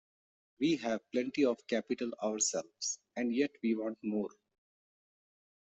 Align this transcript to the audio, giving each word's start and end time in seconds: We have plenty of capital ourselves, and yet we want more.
We 0.59 0.77
have 0.77 1.07
plenty 1.11 1.45
of 1.45 1.59
capital 1.67 2.09
ourselves, 2.23 2.97
and 3.15 3.31
yet 3.31 3.51
we 3.61 3.75
want 3.75 3.99
more. 4.03 4.31